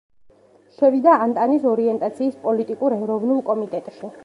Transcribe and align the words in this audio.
შევიდა 0.77 1.17
ანტანტის 1.25 1.67
ორიენტაციის 1.73 2.41
პოლიტიკურ 2.47 2.99
ეროვნულ 2.99 3.47
კომიტეტში. 3.53 4.15